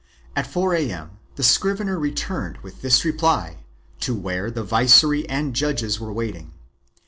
At 0.35 0.47
4 0.47 0.73
A.M. 0.77 1.19
the 1.35 1.43
scrivener 1.43 1.99
returned 1.99 2.57
with 2.63 2.81
this 2.81 3.05
reply 3.05 3.57
to 3.99 4.15
where 4.15 4.49
the 4.49 4.63
viceroy 4.63 5.25
and 5.29 5.53
judges 5.55 5.99
were 5.99 6.11
waiting. 6.11 6.53